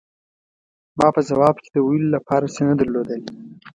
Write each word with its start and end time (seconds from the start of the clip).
ما 0.97 1.07
په 1.15 1.21
ځواب 1.29 1.55
کې 1.63 1.69
د 1.71 1.77
ویلو 1.87 2.11
له 2.15 2.19
پاره 2.27 2.47
څه 2.55 2.61
نه 2.69 2.73
درلودل. 2.79 3.21